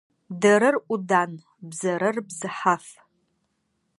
Дэрэр 0.41 0.75
Ӏудан, 0.87 1.31
бзэрэр 1.69 2.17
бзыхьаф. 2.27 2.85